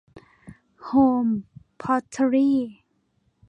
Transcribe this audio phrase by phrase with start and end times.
[0.83, 0.89] โฮ
[1.25, 1.27] ม
[1.81, 2.57] พอตเทอรี่